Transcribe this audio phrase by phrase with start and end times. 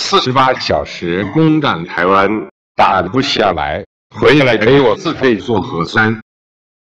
[0.00, 2.30] 四十八小时攻占台湾
[2.76, 6.20] 打不下来回来给我自费做核酸。